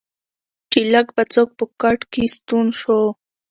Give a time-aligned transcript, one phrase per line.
[0.71, 3.01] چې لږ به څوک په کټ کې ستون شو.